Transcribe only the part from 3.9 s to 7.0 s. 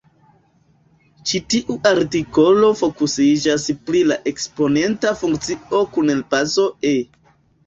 pri la eksponenta funkcio kun bazo "e".